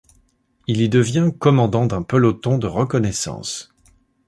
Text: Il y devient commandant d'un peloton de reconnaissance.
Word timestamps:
Il 0.65 0.81
y 0.81 0.89
devient 0.89 1.31
commandant 1.37 1.85
d'un 1.85 2.01
peloton 2.01 2.57
de 2.57 2.65
reconnaissance. 2.65 3.71